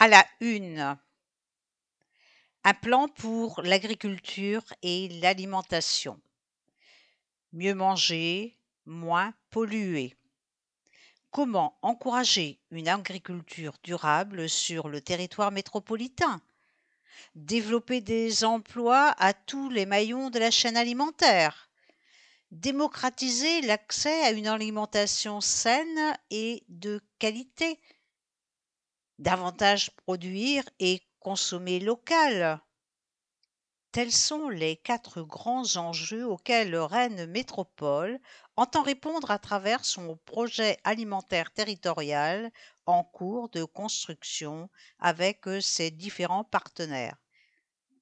[0.00, 0.96] À la une,
[2.62, 6.20] un plan pour l'agriculture et l'alimentation.
[7.52, 8.56] Mieux manger,
[8.86, 10.14] moins polluer.
[11.32, 16.40] Comment encourager une agriculture durable sur le territoire métropolitain?
[17.34, 21.68] Développer des emplois à tous les maillons de la chaîne alimentaire
[22.52, 27.80] Démocratiser l'accès à une alimentation saine et de qualité
[29.18, 32.60] davantage produire et consommer local.
[33.90, 38.20] Tels sont les quatre grands enjeux auxquels Rennes Métropole
[38.56, 42.50] entend répondre à travers son projet alimentaire territorial
[42.86, 44.68] en cours de construction
[44.98, 47.16] avec ses différents partenaires.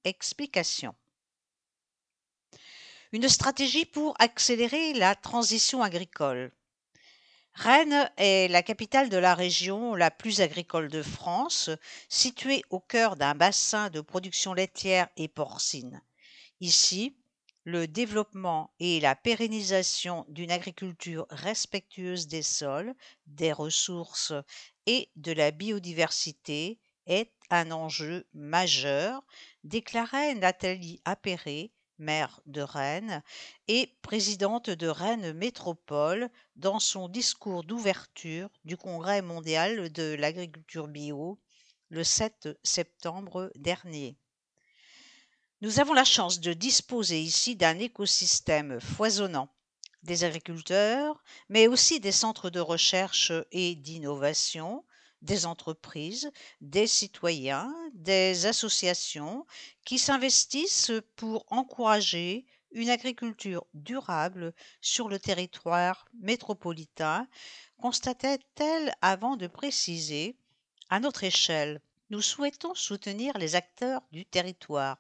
[0.05, 0.95] Explication.
[3.13, 6.53] Une stratégie pour accélérer la transition agricole.
[7.59, 11.71] Rennes est la capitale de la région la plus agricole de France,
[12.11, 16.03] située au cœur d'un bassin de production laitière et porcine.
[16.61, 17.17] Ici,
[17.65, 22.95] le développement et la pérennisation d'une agriculture respectueuse des sols,
[23.27, 24.35] des ressources
[24.85, 29.25] et de la biodiversité est un enjeu majeur,
[29.65, 33.23] déclarait Nathalie Appéré, maire de Rennes,
[33.69, 41.39] et présidente de Rennes Métropole dans son discours d'ouverture du Congrès mondial de l'agriculture bio
[41.89, 44.17] le 7 septembre dernier.
[45.63, 49.49] Nous avons la chance de disposer ici d'un écosystème foisonnant,
[50.03, 54.85] des agriculteurs, mais aussi des centres de recherche et d'innovation,
[55.27, 59.45] des entreprises, des citoyens, des associations
[59.85, 67.27] qui s'investissent pour encourager une agriculture durable sur le territoire métropolitain,
[67.81, 70.37] constatait-elle avant de préciser
[70.89, 71.81] À notre échelle,
[72.11, 74.99] nous souhaitons soutenir les acteurs du territoire,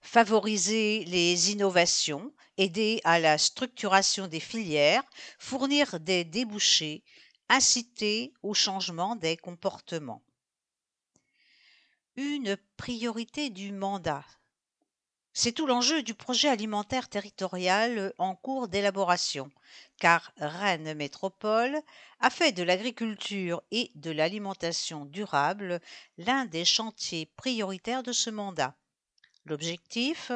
[0.00, 5.02] favoriser les innovations, aider à la structuration des filières,
[5.38, 7.02] fournir des débouchés,
[7.48, 10.22] inciter au changement des comportements.
[12.16, 14.24] Une priorité du mandat.
[15.38, 19.50] C'est tout l'enjeu du projet alimentaire territorial en cours d'élaboration,
[19.98, 21.78] car Rennes Métropole
[22.20, 25.80] a fait de l'agriculture et de l'alimentation durable
[26.16, 28.74] l'un des chantiers prioritaires de ce mandat.
[29.44, 30.32] L'objectif?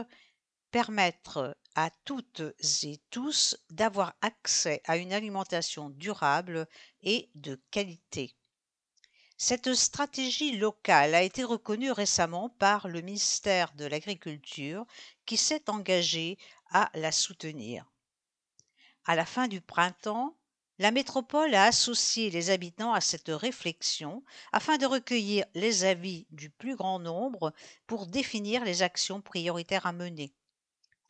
[0.71, 2.43] Permettre à toutes
[2.83, 6.67] et tous d'avoir accès à une alimentation durable
[7.03, 8.35] et de qualité.
[9.37, 14.85] Cette stratégie locale a été reconnue récemment par le ministère de l'Agriculture
[15.25, 16.37] qui s'est engagé
[16.71, 17.91] à la soutenir.
[19.07, 20.37] À la fin du printemps,
[20.79, 26.51] la métropole a associé les habitants à cette réflexion afin de recueillir les avis du
[26.51, 27.53] plus grand nombre
[27.87, 30.35] pour définir les actions prioritaires à mener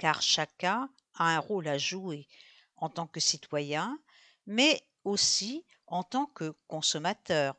[0.00, 2.26] car chacun a un rôle à jouer
[2.76, 3.98] en tant que citoyen,
[4.46, 7.54] mais aussi en tant que consommateur,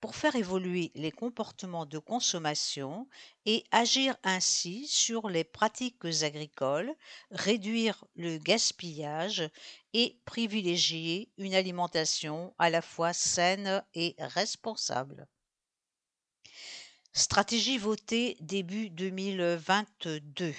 [0.00, 3.08] pour faire évoluer les comportements de consommation
[3.44, 6.92] et agir ainsi sur les pratiques agricoles,
[7.30, 9.48] réduire le gaspillage
[9.92, 15.28] et privilégier une alimentation à la fois saine et responsable.
[17.12, 20.54] Stratégie votée début 2022.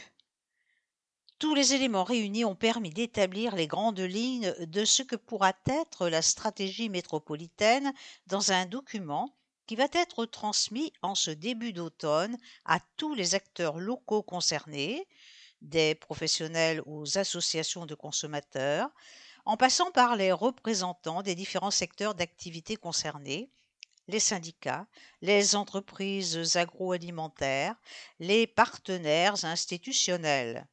[1.44, 6.08] Tous les éléments réunis ont permis d'établir les grandes lignes de ce que pourra être
[6.08, 7.92] la stratégie métropolitaine
[8.28, 9.36] dans un document
[9.68, 15.06] qui va être transmis en ce début d'automne à tous les acteurs locaux concernés,
[15.60, 18.90] des professionnels aux associations de consommateurs,
[19.44, 23.52] en passant par les représentants des différents secteurs d'activité concernés,
[24.08, 24.88] les syndicats,
[25.22, 27.76] les entreprises agroalimentaires,
[28.22, 30.70] les partenaires institutionnels.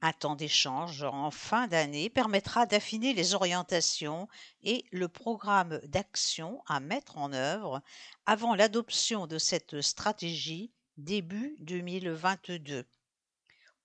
[0.00, 4.28] Un temps d'échange en fin d'année permettra d'affiner les orientations
[4.62, 7.82] et le programme d'action à mettre en œuvre
[8.24, 12.86] avant l'adoption de cette stratégie début 2022.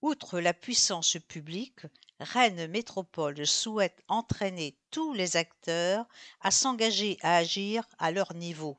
[0.03, 1.87] Outre la puissance publique,
[2.19, 6.05] Rennes Métropole souhaite entraîner tous les acteurs
[6.41, 8.77] à s'engager à agir à leur niveau.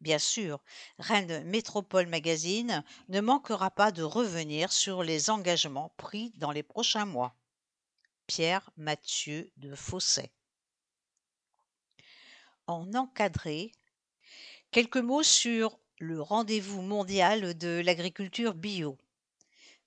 [0.00, 0.60] Bien sûr,
[0.98, 7.04] Rennes Métropole Magazine ne manquera pas de revenir sur les engagements pris dans les prochains
[7.04, 7.34] mois.
[8.28, 10.30] Pierre Mathieu de Fosset.
[12.68, 13.72] En encadré,
[14.70, 18.98] quelques mots sur le rendez-vous mondial de l'agriculture bio.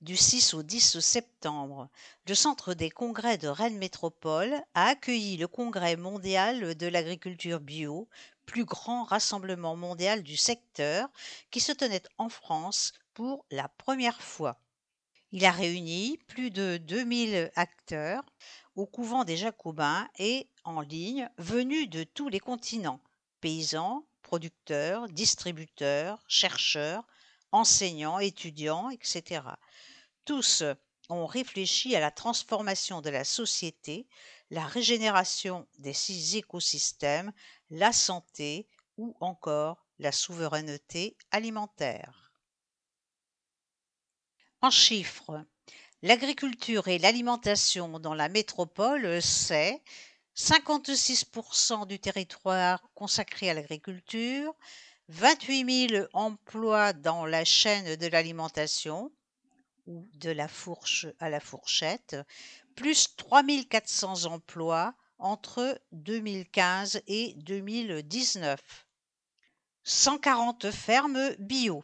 [0.01, 1.87] Du 6 au 10 septembre,
[2.27, 8.09] le Centre des congrès de Rennes Métropole a accueilli le Congrès mondial de l'agriculture bio
[8.59, 11.09] grand rassemblement mondial du secteur
[11.49, 14.61] qui se tenait en France pour la première fois.
[15.31, 18.23] Il a réuni plus de 2000 acteurs
[18.75, 23.01] au couvent des Jacobins et en ligne venus de tous les continents,
[23.39, 27.07] paysans, producteurs, distributeurs, chercheurs,
[27.51, 29.41] enseignants, étudiants, etc.
[30.25, 30.63] Tous
[31.09, 34.07] ont réfléchi à la transformation de la société,
[34.49, 37.33] la régénération des six écosystèmes,
[37.71, 42.31] la santé ou encore la souveraineté alimentaire.
[44.61, 45.43] En chiffres,
[46.03, 49.81] l'agriculture et l'alimentation dans la métropole, c'est
[50.35, 54.53] 56% du territoire consacré à l'agriculture,
[55.07, 59.11] 28 000 emplois dans la chaîne de l'alimentation,
[59.87, 62.15] ou de la fourche à la fourchette,
[62.75, 68.59] plus 3 400 emplois entre 2015 et 2019.
[69.83, 71.83] 140 fermes bio.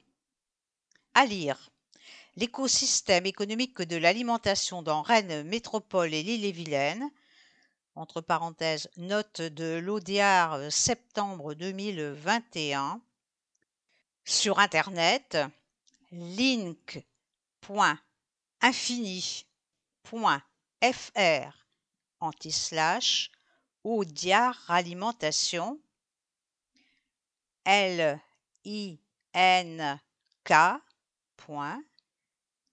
[1.13, 1.69] À lire.
[2.35, 7.09] L'écosystème économique de l'alimentation dans Rennes Métropole et l'île-et-Vilaine,
[7.95, 13.01] entre parenthèses, note de l'Audiard septembre 2021,
[14.25, 15.37] sur Internet,
[16.11, 17.03] link
[22.21, 23.29] anti-slash
[24.69, 25.79] alimentation
[27.65, 28.19] L
[28.65, 28.99] I
[29.33, 29.99] N
[30.45, 30.77] K
[31.35, 31.85] point.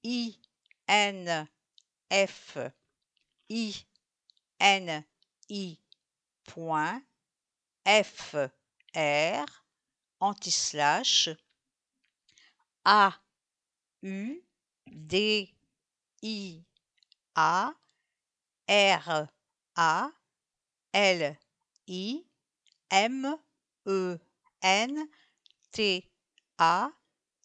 [0.06, 0.34] I
[0.88, 1.48] N
[2.10, 2.56] F
[3.50, 3.74] I
[4.60, 5.04] N
[5.50, 5.78] I
[6.46, 7.02] point.
[7.84, 8.34] F
[8.94, 9.46] R
[10.20, 11.28] anti-slash.
[12.86, 13.12] A
[14.02, 14.42] U
[14.86, 15.54] D
[16.22, 16.64] I
[17.36, 17.74] A
[18.68, 19.28] R
[19.76, 20.10] A
[20.94, 21.36] L
[21.86, 22.24] I
[22.90, 23.36] M
[23.86, 24.16] E
[24.62, 25.08] N
[25.70, 26.10] T
[26.56, 26.90] A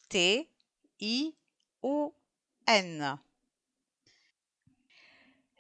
[0.08, 0.50] T
[1.02, 1.36] I
[1.84, 2.14] O
[2.68, 3.20] N.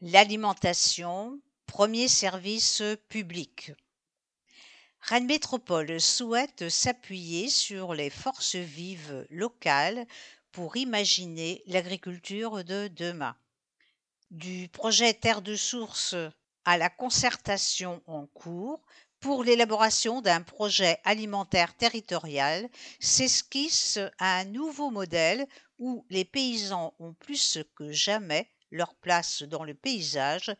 [0.02, 3.74] L'alimentation, premier service public.
[5.02, 10.08] Rennes Métropole souhaite s'appuyer sur les forces vives locales
[10.54, 13.36] pour imaginer l'agriculture de demain.
[14.32, 16.14] Du projet Terre de source
[16.64, 18.80] à la concertation en cours
[19.20, 25.48] pour l'élaboration d'un projet alimentaire territorial s'esquisse un nouveau modèle
[25.80, 30.56] où les paysans ont plus que jamais leur place dans le paysage,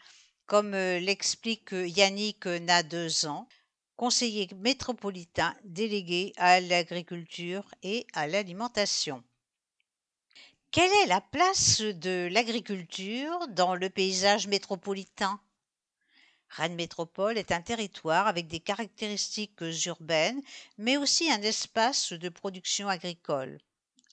[0.48, 3.48] comme l'explique Yannick Nadezan,
[3.96, 9.24] conseiller métropolitain délégué à l'agriculture et à l'alimentation.
[10.72, 15.42] Quelle est la place de l'agriculture dans le paysage métropolitain?
[16.48, 20.40] Rennes Métropole est un territoire avec des caractéristiques urbaines,
[20.78, 23.58] mais aussi un espace de production agricole.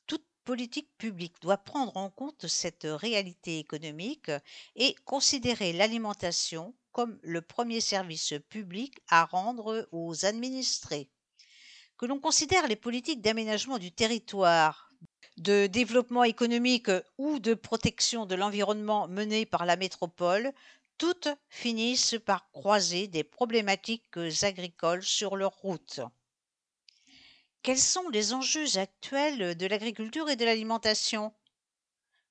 [0.07, 4.31] Toute politique publique doit prendre en compte cette réalité économique
[4.77, 11.11] et considérer l'alimentation comme le premier service public à rendre aux administrés.
[11.99, 14.86] Que l'on considère les politiques d'aménagement du territoire
[15.37, 20.53] de développement économique ou de protection de l'environnement menées par la métropole,
[20.99, 26.01] toutes finissent par croiser des problématiques agricoles sur leur route.
[27.63, 31.35] Quels sont les enjeux actuels de l'agriculture et de l'alimentation?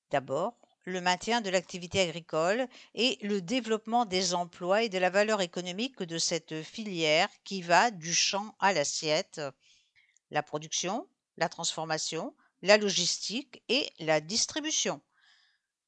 [0.10, 5.41] D'abord, le maintien de l'activité agricole et le développement des emplois et de la valeur
[5.41, 9.41] économique de cette filière qui va du champ à l'assiette,
[10.32, 12.34] la production, la transformation,
[12.65, 15.00] la logistique et la distribution.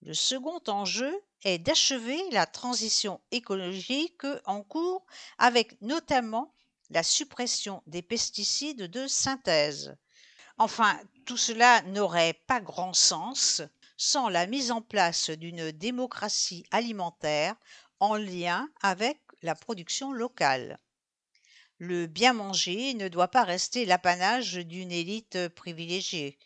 [0.03, 1.12] Le second enjeu
[1.43, 5.05] est d'achever la transition écologique en cours
[5.39, 6.53] avec notamment
[6.91, 9.98] la suppression des pesticides de synthèse.
[10.60, 13.63] Enfin, tout cela n'aurait pas grand sens
[13.98, 17.55] sans la mise en place d'une démocratie alimentaire
[18.00, 20.79] en lien avec la production locale.
[21.79, 26.38] Le bien manger ne doit pas rester l'apanage d'une élite privilégiée.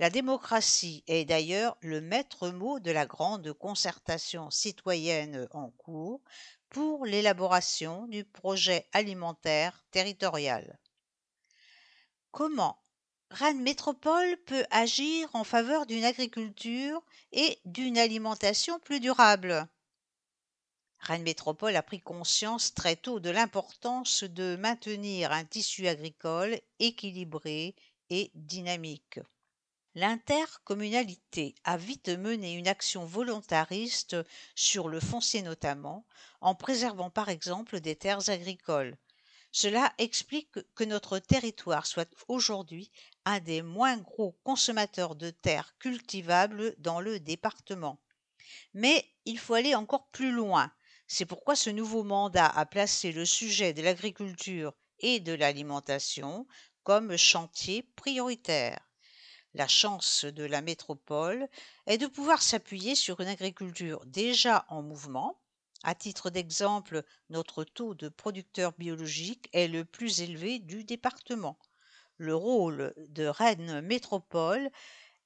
[0.00, 6.22] La démocratie est d'ailleurs le maître mot de la grande concertation citoyenne en cours
[6.68, 10.78] pour l'élaboration du projet alimentaire territorial.
[12.30, 12.80] Comment
[13.30, 17.02] Rennes Métropole peut agir en faveur d'une agriculture
[17.32, 19.66] et d'une alimentation plus durable?
[21.00, 27.74] Rennes Métropole a pris conscience très tôt de l'importance de maintenir un tissu agricole équilibré
[28.10, 29.18] et dynamique.
[30.00, 34.14] L'intercommunalité a vite mené une action volontariste
[34.54, 36.06] sur le foncier notamment,
[36.40, 38.96] en préservant par exemple des terres agricoles.
[39.50, 42.92] Cela explique que notre territoire soit aujourd'hui
[43.24, 47.98] un des moins gros consommateurs de terres cultivables dans le département.
[48.74, 50.70] Mais il faut aller encore plus loin.
[51.08, 56.46] C'est pourquoi ce nouveau mandat a placé le sujet de l'agriculture et de l'alimentation
[56.84, 58.87] comme chantier prioritaire.
[59.58, 61.48] La chance de la métropole
[61.88, 65.36] est de pouvoir s'appuyer sur une agriculture déjà en mouvement.
[65.82, 71.58] À titre d'exemple, notre taux de producteurs biologiques est le plus élevé du département.
[72.18, 74.70] Le rôle de Rennes Métropole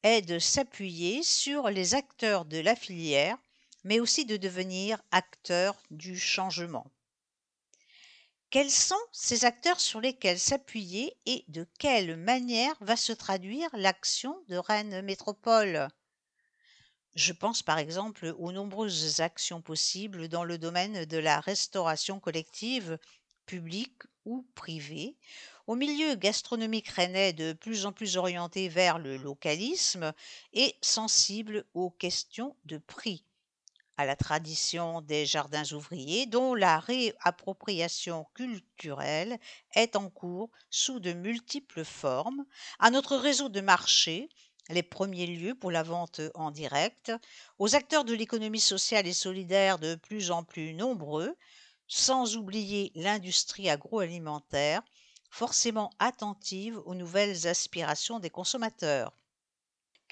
[0.03, 3.37] est de s'appuyer sur les acteurs de la filière,
[3.85, 6.91] mais aussi de devenir acteur du changement.
[8.53, 14.45] Quels sont ces acteurs sur lesquels s'appuyer et de quelle manière va se traduire l'action
[14.47, 15.89] de Rennes Métropole?
[17.15, 22.99] Je pense par exemple aux nombreuses actions possibles dans le domaine de la restauration collective,
[23.47, 25.17] publique ou privée,
[25.67, 30.13] au milieu gastronomique rennais de plus en plus orienté vers le localisme
[30.53, 33.25] et sensible aux questions de prix
[34.03, 39.39] à la tradition des jardins ouvriers dont la réappropriation culturelle
[39.77, 42.45] est en cours sous de multiples formes,
[42.81, 44.29] à notre réseau de marchés,
[44.71, 47.13] les premiers lieux pour la vente en direct,
[47.61, 51.37] aux acteurs de l'économie sociale et solidaire de plus en plus nombreux,
[51.87, 54.83] sans oublier l'industrie agroalimentaire,
[55.31, 59.13] forcément attentive aux nouvelles aspirations des consommateurs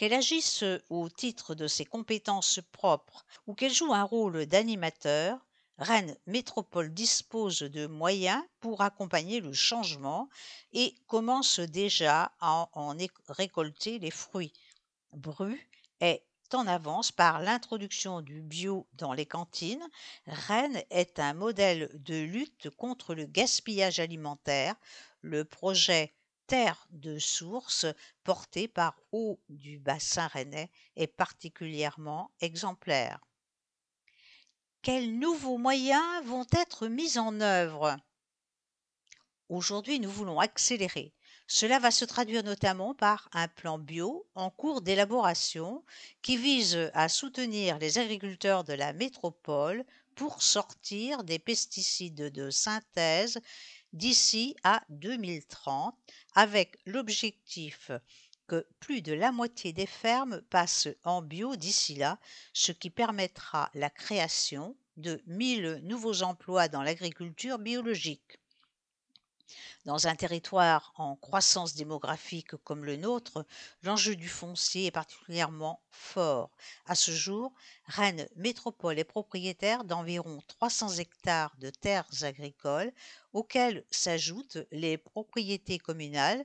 [0.00, 5.38] qu'elle agisse au titre de ses compétences propres ou qu'elle joue un rôle d'animateur,
[5.76, 10.30] Rennes Métropole dispose de moyens pour accompagner le changement
[10.72, 12.96] et commence déjà à en
[13.28, 14.54] récolter les fruits.
[15.12, 15.68] Bru
[16.00, 19.86] est en avance par l'introduction du bio dans les cantines.
[20.26, 24.76] Rennes est un modèle de lutte contre le gaspillage alimentaire.
[25.20, 26.14] Le projet
[26.90, 27.86] de source
[28.24, 33.20] portée par eau du bassin rennais est particulièrement exemplaire.
[34.82, 37.96] Quels nouveaux moyens vont être mis en œuvre?
[39.48, 41.12] Aujourd'hui, nous voulons accélérer.
[41.46, 45.84] Cela va se traduire notamment par un plan bio en cours d'élaboration
[46.20, 49.84] qui vise à soutenir les agriculteurs de la métropole
[50.16, 53.40] pour sortir des pesticides de synthèse
[53.92, 55.96] d'ici à 2030
[56.34, 57.92] avec l'objectif
[58.48, 62.18] que plus de la moitié des fermes passent en bio d'ici là,
[62.52, 68.39] ce qui permettra la création de 1000 nouveaux emplois dans l'agriculture biologique.
[69.84, 73.46] Dans un territoire en croissance démographique comme le nôtre,
[73.82, 76.50] l'enjeu du foncier est particulièrement fort.
[76.86, 77.52] À ce jour,
[77.86, 82.92] Rennes Métropole est propriétaire d'environ 300 hectares de terres agricoles,
[83.32, 86.44] auxquelles s'ajoutent les propriétés communales,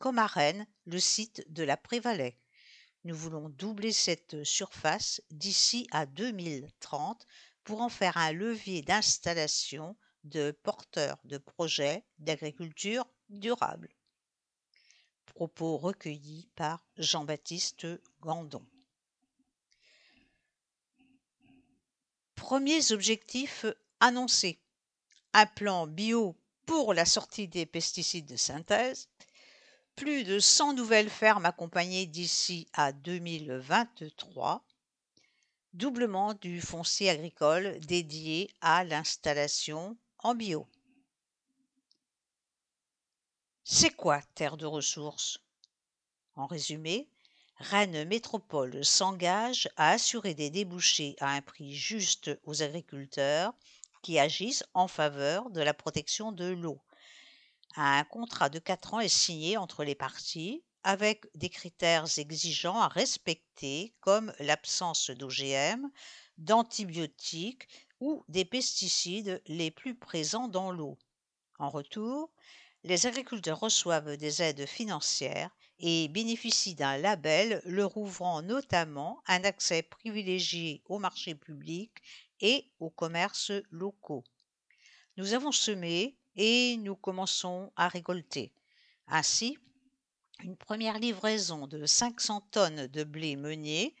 [0.00, 2.38] comme à Rennes, le site de la Prévalais.
[3.04, 7.26] Nous voulons doubler cette surface d'ici à 2030
[7.64, 9.96] pour en faire un levier d'installation
[10.28, 13.88] de porteurs de projets d'agriculture durable.
[15.26, 17.86] Propos recueillis par Jean-Baptiste
[18.20, 18.64] Gandon.
[22.34, 23.66] Premiers objectifs
[24.00, 24.60] annoncés.
[25.32, 29.08] Un plan bio pour la sortie des pesticides de synthèse,
[29.94, 34.64] plus de 100 nouvelles fermes accompagnées d'ici à 2023,
[35.74, 40.66] doublement du foncier agricole dédié à l'installation en bio.
[43.64, 45.38] C'est quoi Terre de ressources?
[46.34, 47.08] En résumé,
[47.56, 53.54] Rennes Métropole s'engage à assurer des débouchés à un prix juste aux agriculteurs
[54.02, 56.80] qui agissent en faveur de la protection de l'eau.
[57.76, 62.88] Un contrat de quatre ans est signé entre les parties avec des critères exigeants à
[62.88, 65.90] respecter comme l'absence d'OGM,
[66.38, 67.68] d'antibiotiques
[68.00, 70.98] ou des pesticides les plus présents dans l'eau.
[71.58, 72.30] En retour,
[72.84, 79.82] les agriculteurs reçoivent des aides financières et bénéficient d'un label leur ouvrant notamment un accès
[79.82, 82.02] privilégié aux marchés publics
[82.40, 84.24] et aux commerces locaux.
[85.16, 88.52] Nous avons semé et nous commençons à récolter.
[89.08, 89.58] Ainsi,
[90.44, 93.94] une première livraison de 500 tonnes de blé meunier,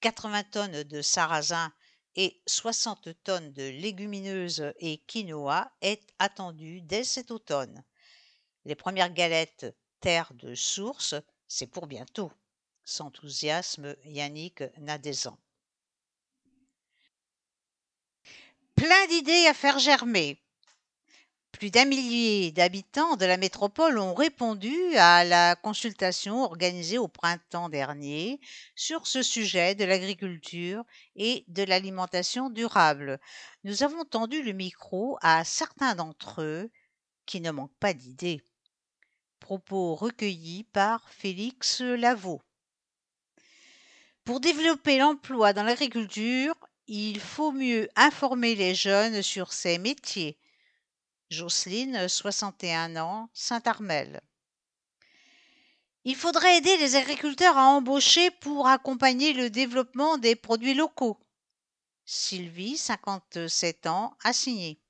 [0.00, 1.72] 80 tonnes de sarrasin
[2.16, 7.84] et 60 tonnes de légumineuses et quinoa est attendue dès cet automne.
[8.64, 9.66] Les premières galettes
[10.00, 11.14] terre de source,
[11.46, 12.32] c'est pour bientôt.
[12.84, 15.38] S'enthousiasme Yannick Nadezan.
[18.74, 20.42] Plein d'idées à faire germer.
[21.52, 27.68] Plus d'un millier d'habitants de la métropole ont répondu à la consultation organisée au printemps
[27.68, 28.40] dernier
[28.74, 30.84] sur ce sujet de l'agriculture
[31.16, 33.20] et de l'alimentation durable.
[33.64, 36.70] Nous avons tendu le micro à certains d'entre eux
[37.26, 38.42] qui ne manquent pas d'idées.
[39.40, 42.40] Propos recueillis par Félix Lavaux.
[44.24, 46.54] Pour développer l'emploi dans l'agriculture,
[46.86, 50.38] il faut mieux informer les jeunes sur ces métiers
[51.30, 54.20] Jocelyne, 61 ans, Saint-Armel.
[56.02, 61.20] Il faudrait aider les agriculteurs à embaucher pour accompagner le développement des produits locaux.
[62.04, 64.80] Sylvie, 57 ans, a signé.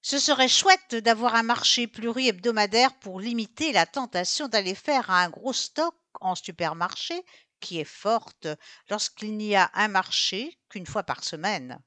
[0.00, 5.52] Ce serait chouette d'avoir un marché pluri-hebdomadaire pour limiter la tentation d'aller faire un gros
[5.52, 7.22] stock en supermarché
[7.60, 8.48] qui est forte
[8.88, 11.78] lorsqu'il n'y a un marché qu'une fois par semaine.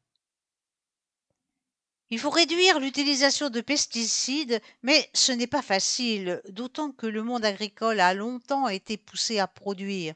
[2.13, 7.43] Il faut réduire l'utilisation de pesticides, mais ce n'est pas facile, d'autant que le monde
[7.43, 10.13] agricole a longtemps été poussé à produire.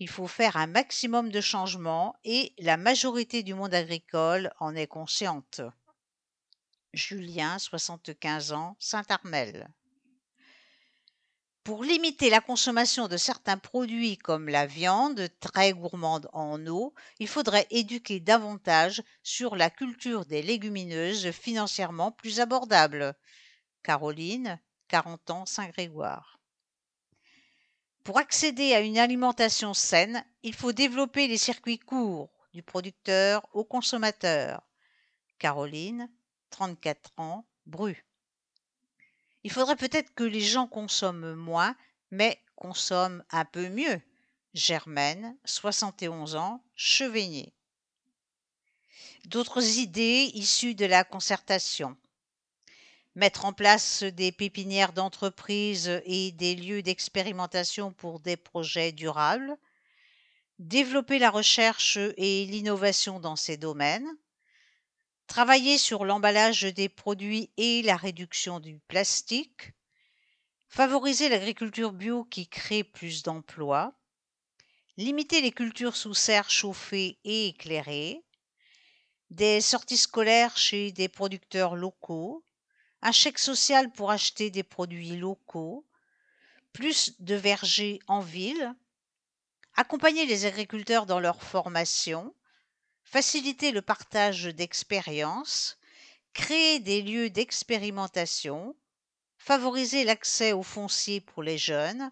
[0.00, 4.88] Il faut faire un maximum de changements et la majorité du monde agricole en est
[4.88, 5.60] consciente.
[6.92, 9.68] Julien, 75 ans, Saint-Armel.
[11.64, 17.28] Pour limiter la consommation de certains produits comme la viande, très gourmande en eau, il
[17.28, 23.14] faudrait éduquer davantage sur la culture des légumineuses financièrement plus abordables.
[23.84, 26.40] Caroline, 40 ans, Saint-Grégoire.
[28.02, 33.62] Pour accéder à une alimentation saine, il faut développer les circuits courts du producteur au
[33.62, 34.62] consommateur.
[35.38, 36.10] Caroline,
[36.50, 38.04] 34 ans, Bru.
[39.44, 41.74] Il faudrait peut-être que les gens consomment moins,
[42.10, 44.00] mais consomment un peu mieux.
[44.54, 47.52] Germaine, 71 ans, Chevigné.
[49.24, 51.96] D'autres idées issues de la concertation.
[53.14, 59.56] Mettre en place des pépinières d'entreprise et des lieux d'expérimentation pour des projets durables.
[60.58, 64.08] Développer la recherche et l'innovation dans ces domaines
[65.32, 69.72] travailler sur l'emballage des produits et la réduction du plastique,
[70.68, 73.94] favoriser l'agriculture bio qui crée plus d'emplois,
[74.98, 78.22] limiter les cultures sous serre chauffée et éclairée,
[79.30, 82.44] des sorties scolaires chez des producteurs locaux,
[83.00, 85.86] un chèque social pour acheter des produits locaux,
[86.74, 88.74] plus de vergers en ville,
[89.76, 92.34] accompagner les agriculteurs dans leur formation,
[93.12, 95.76] faciliter le partage d'expériences,
[96.32, 98.74] créer des lieux d'expérimentation,
[99.36, 102.10] favoriser l'accès aux fonciers pour les jeunes,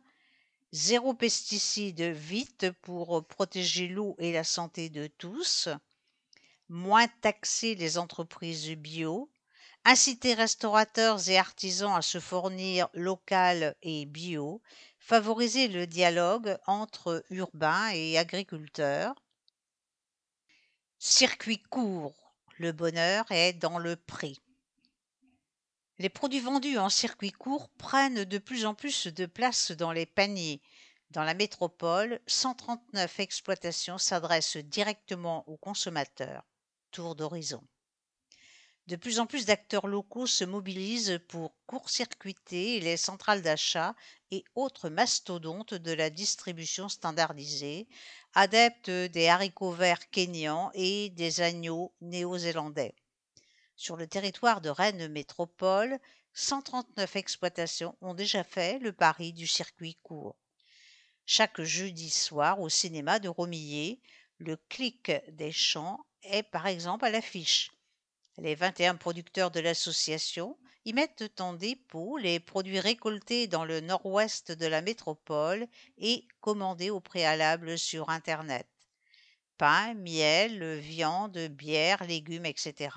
[0.72, 5.70] zéro pesticides vite pour protéger l'eau et la santé de tous,
[6.68, 9.30] moins taxer les entreprises bio,
[9.86, 14.60] inciter restaurateurs et artisans à se fournir local et bio,
[14.98, 19.14] favoriser le dialogue entre urbains et agriculteurs,
[21.02, 24.38] Circuit court, le bonheur est dans le prix.
[25.98, 30.04] Les produits vendus en circuit court prennent de plus en plus de place dans les
[30.04, 30.60] paniers.
[31.10, 36.44] Dans la métropole, 139 exploitations s'adressent directement aux consommateurs.
[36.90, 37.62] Tour d'horizon.
[38.86, 43.94] De plus en plus d'acteurs locaux se mobilisent pour court-circuiter les centrales d'achat
[44.32, 47.88] et autres mastodontes de la distribution standardisée,
[48.34, 52.94] adeptes des haricots verts kényans et des agneaux néo-zélandais.
[53.76, 55.98] Sur le territoire de Rennes Métropole,
[56.34, 60.36] 139 exploitations ont déjà fait le pari du circuit court.
[61.26, 64.00] Chaque jeudi soir au cinéma de Romillet,
[64.38, 67.72] le clic des champs est par exemple à l'affiche.
[68.38, 74.52] Les 21 producteurs de l'association y mettent en dépôt les produits récoltés dans le nord-ouest
[74.52, 75.66] de la métropole
[75.98, 78.68] et commandés au préalable sur Internet.
[79.58, 82.96] Pain, miel, viande, bière, légumes, etc.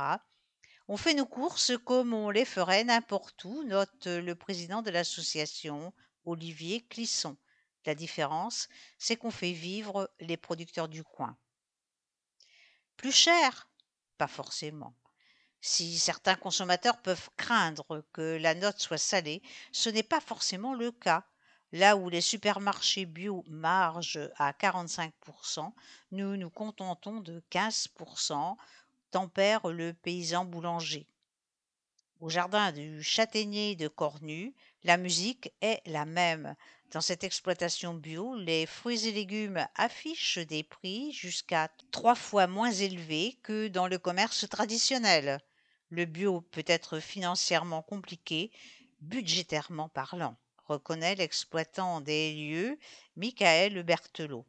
[0.88, 5.93] On fait nos courses comme on les ferait n'importe où, note le président de l'association,
[6.26, 7.38] Olivier Clisson.
[7.86, 11.38] La différence, c'est qu'on fait vivre les producteurs du coin.
[12.96, 13.69] Plus cher?
[14.17, 14.96] Pas forcément.
[15.65, 20.91] Si certains consommateurs peuvent craindre que la note soit salée, ce n'est pas forcément le
[20.91, 21.23] cas.
[21.71, 25.71] Là où les supermarchés bio margent à 45%,
[26.12, 28.58] nous nous contentons de 15%,
[29.10, 31.08] tempère le paysan boulanger.
[32.19, 36.58] Au jardin du châtaignier de Cornu, la musique est la même.
[36.91, 42.71] Dans cette exploitation bio, les fruits et légumes affichent des prix jusqu'à trois fois moins
[42.71, 45.39] élevés que dans le commerce traditionnel.
[45.95, 48.49] Le bio peut être financièrement compliqué,
[49.01, 52.79] budgétairement parlant, reconnaît l'exploitant des lieux,
[53.15, 54.43] Michael Berthelot.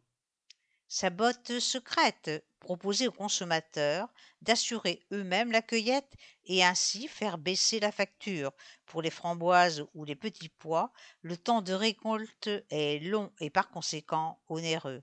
[0.88, 2.30] Sa botte secrète,
[2.60, 4.08] proposer aux consommateurs
[4.40, 6.14] d'assurer eux-mêmes la cueillette
[6.46, 8.52] et ainsi faire baisser la facture.
[8.86, 13.68] Pour les framboises ou les petits pois, le temps de récolte est long et par
[13.68, 15.02] conséquent onéreux.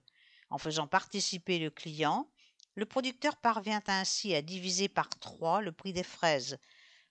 [0.50, 2.31] En faisant participer le client,
[2.76, 6.58] le producteur parvient ainsi à diviser par trois le prix des fraises.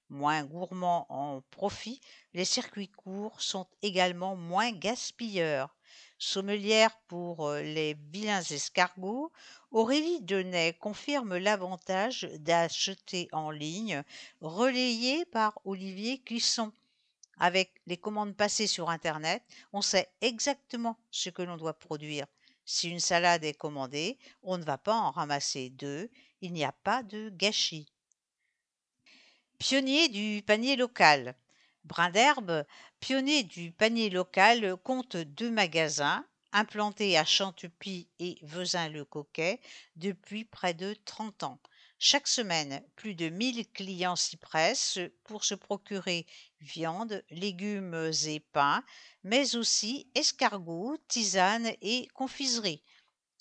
[0.08, 2.00] Moins gourmands en profit,
[2.34, 5.76] les circuits courts sont également moins gaspilleurs.
[6.18, 9.32] Sommelière pour euh, les vilains escargots,
[9.70, 14.02] Aurélie Denay confirme l'avantage d'acheter en ligne,
[14.40, 16.72] relayé par Olivier Clisson.
[17.38, 19.42] Avec les commandes passées sur Internet,
[19.72, 22.26] on sait exactement ce que l'on doit produire.
[22.72, 26.08] Si une salade est commandée, on ne va pas en ramasser deux,
[26.40, 27.88] il n'y a pas de gâchis.
[29.58, 31.34] Pionnier du panier local.
[31.82, 32.64] Brin d'herbe,
[33.00, 39.60] pionnier du panier local, compte deux magasins implantés à Chantepie et Vezin-le-Coquet
[39.96, 41.60] depuis près de 30 ans.
[41.98, 46.24] Chaque semaine, plus de 1000 clients s'y pressent pour se procurer
[46.60, 48.84] viande, légumes et pain,
[49.24, 52.82] mais aussi escargots, tisanes et confiseries.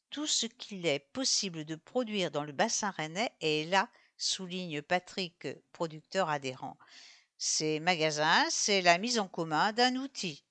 [0.10, 5.48] Tout ce qu'il est possible de produire dans le bassin rennais est là, souligne Patrick,
[5.72, 6.78] producteur adhérent.
[7.38, 10.44] Ces magasins, c'est la mise en commun d'un outil.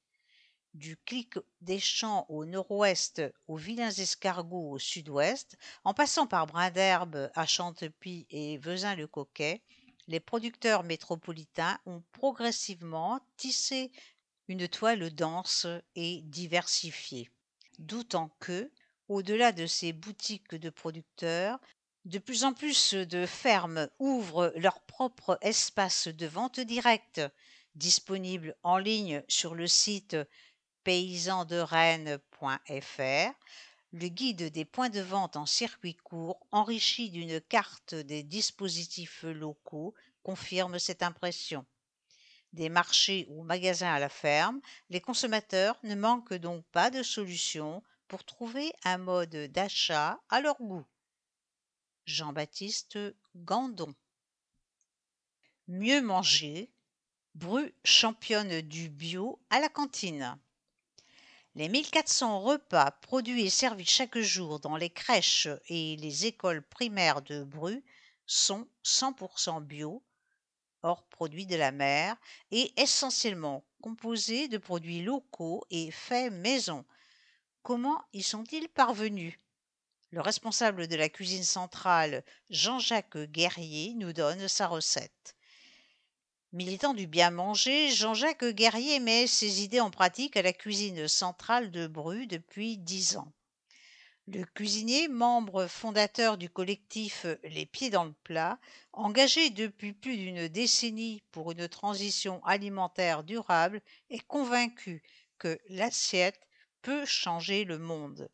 [0.75, 7.31] Du clic des champs au nord-ouest aux vilains escargots au sud-ouest, en passant par Brin-d'Herbe
[7.35, 9.63] à Chantepie et Vezin-le-Coquet,
[10.09, 13.93] les producteurs métropolitains ont progressivement tissé
[14.49, 17.31] une toile dense et diversifiée.
[17.79, 18.73] D'autant que,
[19.09, 21.61] au-delà de ces boutiques de producteurs,
[22.07, 27.21] de plus en plus de fermes ouvrent leur propre espace de vente directe,
[27.75, 30.17] disponible en ligne sur le site
[30.85, 33.33] paysanderennes.fr.
[33.93, 39.95] Le guide des points de vente en circuit court, enrichi d'une carte des dispositifs locaux,
[40.23, 41.65] confirme cette impression.
[42.53, 47.83] Des marchés ou magasins à la ferme, les consommateurs ne manquent donc pas de solutions
[48.09, 50.85] pour trouver un mode d'achat à leur goût.
[52.05, 52.99] Jean-Baptiste
[53.37, 53.95] Gandon.
[55.67, 56.71] Mieux manger,
[57.35, 60.39] Bru championne du bio à la cantine.
[61.59, 67.21] Les 1400 repas produits et servis chaque jour dans les crèches et les écoles primaires
[67.21, 67.83] de Bru
[68.27, 70.05] sont 100% bio,
[70.85, 72.15] hors produits de la mer,
[72.53, 76.85] et essentiellement composés de produits locaux et faits maison.
[77.65, 79.37] Comment y sont-ils parvenus?
[80.11, 85.35] Le responsable de la cuisine centrale, Jean-Jacques Guerrier, nous donne sa recette.
[86.59, 91.71] Militant du bien manger, Jean-Jacques Guerrier met ses idées en pratique à la cuisine centrale
[91.71, 93.33] de Bru depuis dix ans.
[94.27, 98.59] Le cuisinier, membre fondateur du collectif Les Pieds dans le plat,
[98.93, 105.05] engagé depuis plus d'une décennie pour une transition alimentaire durable, est convaincu
[105.39, 106.41] que l'assiette
[106.83, 108.29] peut changer le monde.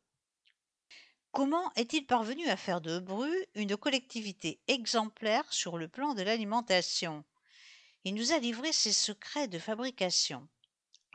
[1.30, 7.22] Comment est-il parvenu à faire de Bru une collectivité exemplaire sur le plan de l'alimentation?
[8.06, 10.46] Il nous a livré ses secrets de fabrication.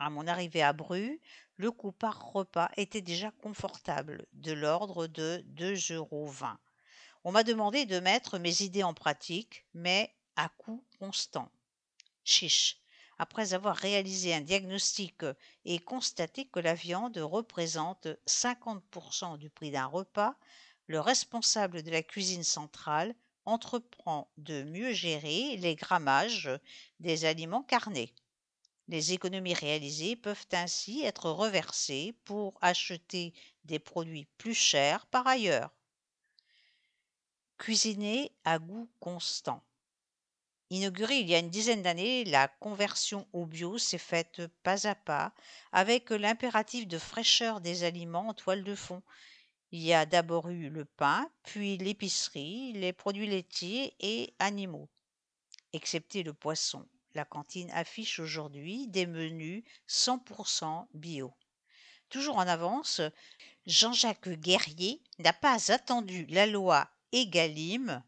[0.00, 1.20] À mon arrivée à Bru,
[1.56, 6.32] le coût par repas était déjà confortable, de l'ordre de 2,20 euros.
[7.22, 11.52] On m'a demandé de mettre mes idées en pratique, mais à coût constant.
[12.24, 12.80] Chiche
[13.18, 15.26] après avoir réalisé un diagnostic
[15.66, 20.36] et constaté que la viande représente 50% du prix d'un repas,
[20.86, 26.50] le responsable de la cuisine centrale entreprend de mieux gérer les grammages
[27.00, 28.12] des aliments carnés.
[28.88, 33.32] Les économies réalisées peuvent ainsi être reversées pour acheter
[33.64, 35.70] des produits plus chers par ailleurs.
[37.58, 39.62] Cuisiner à goût constant.
[40.70, 44.94] Inaugurée il y a une dizaine d'années, la conversion au bio s'est faite pas à
[44.94, 45.32] pas,
[45.72, 49.02] avec l'impératif de fraîcheur des aliments en toile de fond.
[49.72, 54.88] Il y a d'abord eu le pain, puis l'épicerie, les produits laitiers et animaux.
[55.72, 61.32] Excepté le poisson, la cantine affiche aujourd'hui des menus 100% bio.
[62.08, 63.00] Toujours en avance,
[63.66, 68.02] Jean-Jacques Guerrier n'a pas attendu la loi EGalim,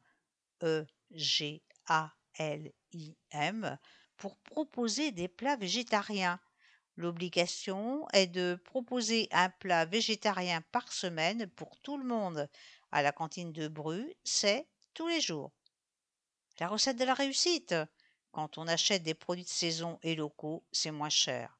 [0.64, 3.78] E G A LIM
[4.16, 6.40] pour proposer des plats végétariens.
[7.02, 12.48] L'obligation est de proposer un plat végétarien par semaine pour tout le monde.
[12.92, 15.50] À la cantine de Bru, c'est tous les jours.
[16.60, 17.74] La recette de la réussite
[18.30, 21.58] Quand on achète des produits de saison et locaux, c'est moins cher.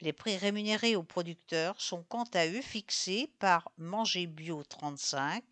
[0.00, 5.44] Les prix rémunérés aux producteurs sont quant à eux fixés par Manger Bio 35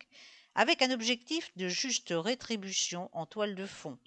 [0.55, 3.97] avec un objectif de juste rétribution en toile de fond.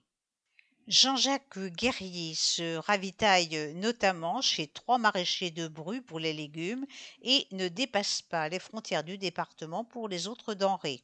[0.86, 6.84] Jean-Jacques Guerrier se ravitaille notamment chez trois maraîchers de Bru pour les légumes
[7.22, 11.02] et ne dépasse pas les frontières du département pour les autres denrées.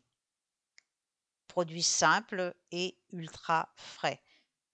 [1.49, 4.21] Produits simples et ultra frais.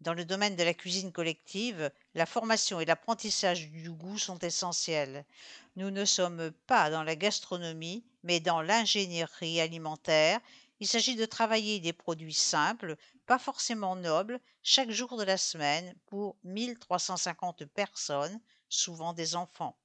[0.01, 5.25] Dans le domaine de la cuisine collective, la formation et l'apprentissage du goût sont essentiels.
[5.77, 10.41] Nous ne sommes pas dans la gastronomie, mais dans l'ingénierie alimentaire
[10.81, 15.95] il s'agit de travailler des produits simples, pas forcément nobles, chaque jour de la semaine
[16.07, 19.79] pour 1350 personnes, souvent des enfants.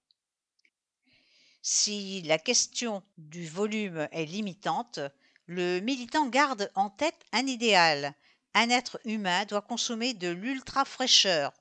[1.62, 5.00] Si la question du volume est limitante,
[5.46, 8.16] le militant garde en tête un idéal.
[8.54, 11.54] Un être humain doit consommer de l'ultra fraîcheur,